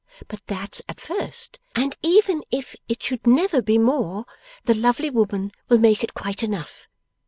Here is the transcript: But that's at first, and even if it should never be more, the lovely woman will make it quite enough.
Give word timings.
But 0.27 0.41
that's 0.47 0.81
at 0.89 0.99
first, 0.99 1.59
and 1.75 1.95
even 2.01 2.43
if 2.49 2.75
it 2.87 3.03
should 3.03 3.27
never 3.27 3.61
be 3.61 3.77
more, 3.77 4.25
the 4.65 4.73
lovely 4.73 5.11
woman 5.11 5.51
will 5.69 5.77
make 5.77 6.03
it 6.03 6.15
quite 6.15 6.41
enough. 6.41 6.87